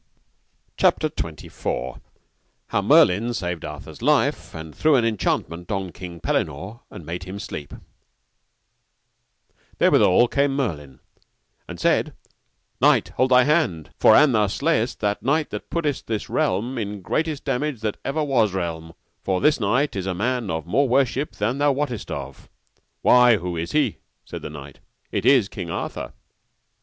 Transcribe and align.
CHAPTER 0.77 1.09
XXIV. 1.09 2.01
How 2.69 2.81
Merlin 2.81 3.35
saved 3.35 3.63
Arthur's 3.63 4.01
life, 4.01 4.55
and 4.55 4.73
threw 4.73 4.95
an 4.95 5.05
enchantment 5.05 5.69
on 5.71 5.91
King 5.91 6.19
Pellinore 6.19 6.79
and 6.89 7.05
made 7.05 7.25
him 7.25 7.37
to 7.37 7.43
sleep. 7.45 7.71
Therewithal 9.77 10.27
came 10.29 10.55
Merlin 10.55 11.01
and 11.67 11.79
said, 11.79 12.15
Knight, 12.81 13.09
hold 13.09 13.29
thy 13.29 13.43
hand, 13.43 13.91
for 13.99 14.15
an 14.15 14.31
thou 14.31 14.47
slay 14.47 14.83
that 14.85 15.21
knight 15.21 15.51
thou 15.51 15.59
puttest 15.59 16.07
this 16.07 16.29
realm 16.29 16.79
in 16.79 16.91
the 16.93 16.97
greatest 16.97 17.45
damage 17.45 17.81
that 17.81 17.97
ever 18.03 18.23
was 18.23 18.53
realm: 18.55 18.93
for 19.23 19.39
this 19.39 19.59
knight 19.59 19.95
is 19.95 20.07
a 20.07 20.15
man 20.15 20.49
of 20.49 20.65
more 20.65 20.89
worship 20.89 21.33
than 21.33 21.59
thou 21.59 21.71
wotest 21.71 22.09
of. 22.09 22.49
Why, 23.03 23.37
who 23.37 23.55
is 23.55 23.73
he? 23.73 23.97
said 24.25 24.41
the 24.41 24.49
knight. 24.49 24.79
It 25.11 25.27
is 25.27 25.47
King 25.47 25.69
Arthur. 25.69 26.11